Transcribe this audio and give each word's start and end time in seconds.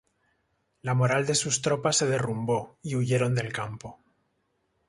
La 0.89 0.95
moral 1.01 1.27
de 1.27 1.35
sus 1.35 1.61
tropas 1.61 1.97
se 1.97 2.07
derrumbó 2.07 2.79
y 2.81 2.95
huyeron 2.95 3.35
del 3.35 3.53
campo. 3.53 3.99